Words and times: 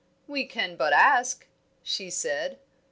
"We 0.27 0.47
can 0.47 0.77
but 0.77 0.93
ask," 0.93 1.45
she 1.83 2.09
said. 2.09 2.57